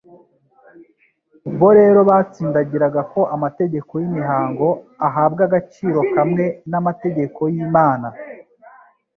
Bo 1.59 1.69
rero 1.79 1.99
batsindagiraga 2.09 3.01
ko 3.13 3.21
amategeko 3.35 3.91
y'imihango 4.01 4.67
ahabwa 5.07 5.41
agaciro 5.47 5.99
kamwe 6.13 6.45
n'amategeko 6.69 7.41
y'Imana. 7.53 8.07